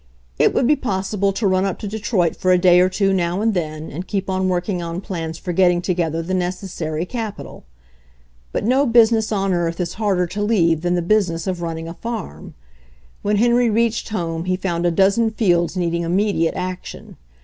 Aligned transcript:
It 0.39 0.51
would 0.55 0.65
be 0.65 0.75
possible 0.75 1.31
to 1.33 1.45
run 1.45 1.63
up 1.63 1.77
to 1.77 1.87
Detroit 1.87 2.35
for 2.35 2.51
a 2.51 2.57
day 2.57 2.79
or 2.79 2.89
two 2.89 3.13
now 3.13 3.39
and 3.39 3.53
then, 3.53 3.91
and 3.91 4.07
keep 4.07 4.31
on 4.31 4.49
working 4.49 4.81
on 4.81 4.99
plans 4.99 5.37
for 5.37 5.53
getting 5.53 5.79
together 5.79 6.23
the 6.23 6.33
necessary 6.33 7.05
capital. 7.05 7.65
But 8.51 8.63
no 8.65 8.87
business 8.87 9.31
on 9.31 9.53
earth 9.53 9.79
is 9.79 9.93
harder 10.01 10.25
to 10.25 10.41
leave 10.41 10.81
than 10.81 10.95
the 10.95 11.03
business 11.03 11.45
of 11.45 11.61
running 11.61 11.87
a 11.87 11.93
farm. 11.93 12.55
When 13.21 13.35
Henry 13.35 13.69
reached 13.69 14.09
home 14.09 14.45
he 14.45 14.55
found 14.57 14.87
a 14.87 14.91
dozen 14.91 15.29
fields 15.29 15.77
needing 15.77 16.01
immediate 16.01 16.55
action. 16.55 17.17